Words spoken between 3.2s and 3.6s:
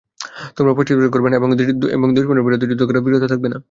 থাকবে না।